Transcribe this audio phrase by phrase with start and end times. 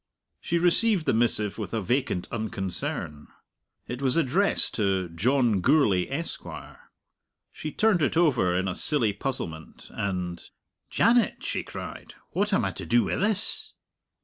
[0.39, 3.27] She received the missive with a vacant unconcern.
[3.87, 6.89] It was addressed to "John Gourlay, Esquire."
[7.51, 10.41] She turned it over in a silly puzzlement, and,
[10.89, 13.73] "Janet!" she cried, "what am I to do wi' this?"